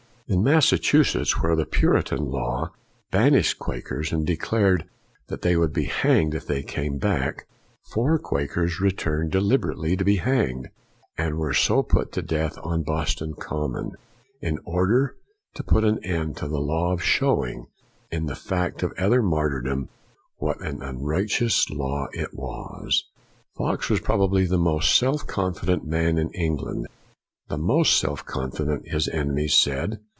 [0.33, 2.71] In Massachusetts, where the Puritan law
[3.11, 4.49] banished Quakers and de 294 FOX
[4.87, 4.89] clared
[5.27, 7.49] that they would be hanged if they came back,
[7.91, 10.69] four Quakers returned delib erately to be hanged,
[11.17, 13.91] and were so put to death on Boston Common,
[14.39, 15.17] in order
[15.55, 17.65] to put an end to the law by showing,
[18.09, 19.89] in the fact of their martyrdom,
[20.37, 23.03] what an unrighteous law it was.
[23.57, 26.87] Fox was probably the most self confi dent man in England;
[27.49, 29.99] the most self con ceited, his enemies said.